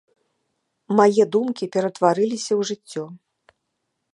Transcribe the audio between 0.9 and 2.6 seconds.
Мае думкі ператварыліся